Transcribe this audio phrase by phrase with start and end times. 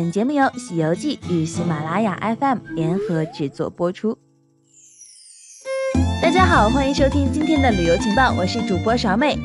[0.00, 4.16] 本节目由《西游记》与喜马拉雅 FM 联合制作播出。
[6.22, 9.38] 大家好，欢迎收听今天的旅游情报，我是主播勺妹。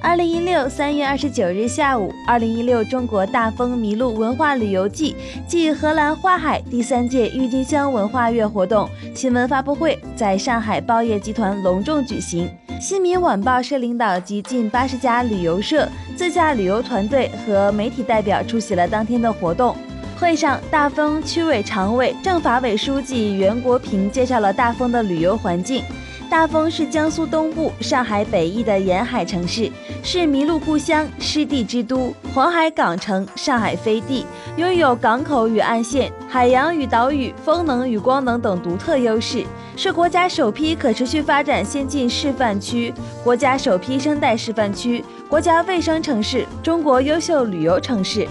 [0.00, 5.16] 二零一六三月二十九日下午，二零一六中国大风麋鹿文化旅游季
[5.48, 12.48] 暨荷兰花海第三届郁金香文化月活动新闻发布会在上海报业集团隆重举行。
[12.80, 19.76] 新民晚报社领导及近八十家旅游社、自驾旅游团队和媒体代表出席了当天的活动。
[20.18, 25.84] 会上，大丰区委常委、政法委书记袁国平介绍了大丰的旅游环境。
[26.28, 29.70] 大丰是江苏东部、上海北翼的沿海城市，
[30.02, 34.26] 是麋鹿故乡、湿地之都、黄海港城、上海飞地，
[34.56, 39.44] 拥有港口与岸线、海洋与岛屿、风能与光能等独特优势，
[39.76, 48.26] 是国家首批可持续发展先进示范区、国家首批生态示范区、国家卫生城市、中国优秀旅游城市。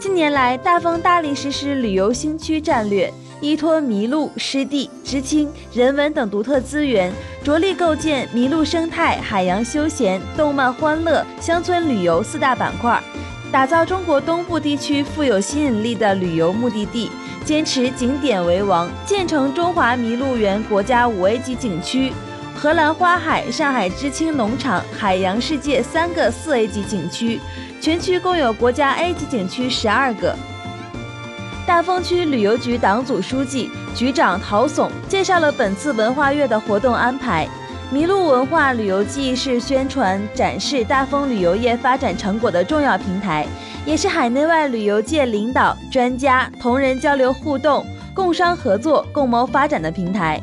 [0.00, 3.12] 近年来，大丰大力实施旅游新区战略。
[3.42, 7.12] 依托麋鹿、湿地、知青、人文等独特资源，
[7.44, 12.98] 着力构建麋鹿生态、海洋休闲、动漫欢乐、乡村旅游四大板块，
[13.52, 17.10] 打造中国东部地区富有吸引力的旅游目的地。
[17.44, 22.10] 坚持景点为王，建成中华麋鹿园国家五 A 级景区、
[22.60, 27.40] 荷兰花海、上海知青农场、海洋世界三个四 A 级景区，
[27.80, 30.36] 全区共有国家 A 级景区十二个。
[31.66, 37.48] 大丰区旅游局党组书记、局长陶耸介绍了本次文化月的活动安排。
[37.94, 43.46] 麋鹿文化旅游季是宣传展示大丰旅游业发展成果的重要平台，
[43.86, 50.38] 也是海内外旅游界领导、专家、同仁交流互动、共商合作、共谋发展的平台。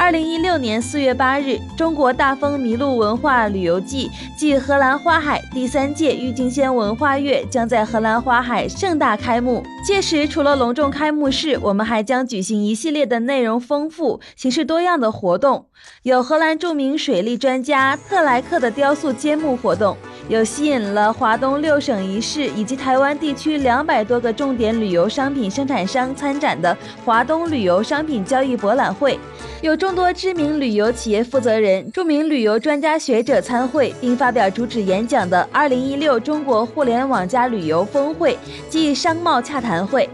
[0.00, 9.60] 二零一六年四月八日，中国大丰麋鹿文化旅游季暨荷兰花海第三届郁金香文化月将在荷兰花海盛大开幕。
[9.84, 15.66] 届时，除了隆重开幕式，我们还将举行一系列的内容丰富、形式多样的活动，
[16.04, 19.96] 有荷兰著名水利专家特莱克的雕塑揭幕活动。
[20.28, 29.18] 有吸引了华东六省一市以及台湾地区两百多个重点旅游商品生产商参展的华东旅游商品交易博览会，
[29.62, 38.36] 有众多知名旅游企业负责人、著名旅游专家学者参会并发表主旨演讲的二零一六中国互联网加旅游峰会
[38.68, 40.06] 暨商贸洽谈会。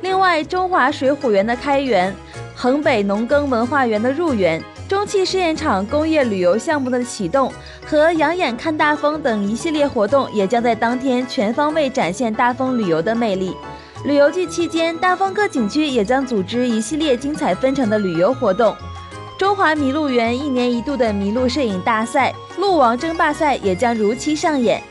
[0.00, 2.14] 另外，中华水浒园的开园，
[2.54, 4.62] 衡北农耕文化园的入园。
[4.88, 7.52] 中汽试验场工业旅游项目的启动
[7.84, 13.54] 和“养眼看大丰”等一系列活动，也将在当天全方位展现大丰旅游的魅力。
[14.04, 18.74] 旅游季期间，大丰各景区也将组织一系列精彩纷呈的旅游活动。
[19.36, 24.82] 中华麋鹿园一年一度的麋鹿摄影大赛、鹿王争霸赛也将如期上演。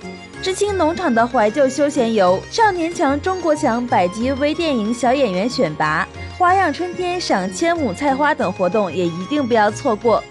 [0.41, 6.07] 知青农场的怀旧休闲游、少年强中国强百集微电影小演员选拔。
[6.37, 10.23] 花样春天赏千亩菜花等活动也一定不要错过。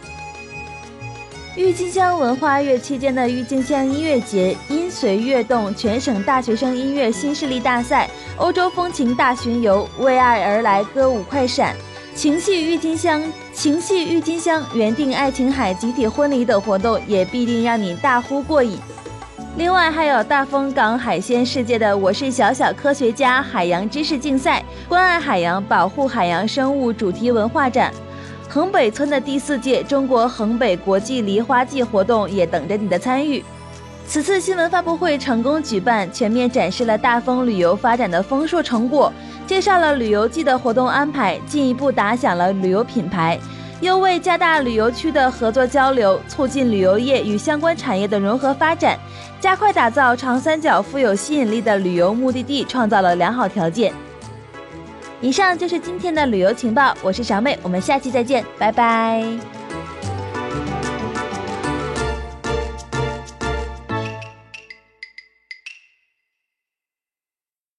[1.57, 11.75] 郁金香文化月期间的郁金香音乐节、音随乐动全省大学生音乐新势力大赛、欧洲风情大巡游、为爱而来歌舞快闪、
[12.15, 13.23] 情系郁金香、
[13.53, 18.79] 情系郁金香原定爱琴海集体婚礼等活动，也必定让你大呼过瘾。
[19.57, 27.91] 另外还有大丰港海鲜世界的“我是小小科学家”海洋知识竞赛、关爱海洋、保护海洋生物主题文化展，
[28.51, 33.43] 衡北村的第四届中国衡北国际梨花季活动也等着你的参与。
[34.07, 39.11] 此次新闻发布会成功举办，全面展示了大丰旅游发展的丰硕成果，
[39.47, 43.39] 介绍了旅游季的活动安排，进一步打响了旅游品牌。
[43.81, 48.99] 又为加大旅游区的合作交流，促进旅游业与相关产业的融合发展，
[49.41, 53.93] 加快打造长三角富有吸引力的旅游目的地创造了良好条件。
[55.21, 59.56] 以上就是今天的旅游情报，我是小妹，我们下期再见，拜拜。